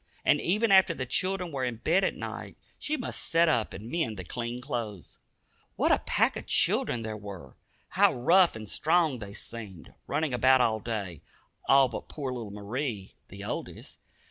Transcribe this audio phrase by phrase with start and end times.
[0.25, 3.87] And even after the children were in bed at night, she must sit up and
[3.91, 5.19] mend the clean clothes.
[5.75, 7.55] What a pack of children there were!
[7.89, 11.21] How rough and strong they seemed, running about all day,
[11.69, 13.99] all but poor little Marie, the oldest.